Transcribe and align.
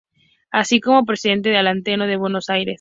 Así 0.49 0.79
como 0.81 1.05
presidente 1.05 1.49
del 1.49 1.67
Ateneo 1.67 2.07
de 2.07 2.15
Buenos 2.17 2.49
Aires. 2.49 2.69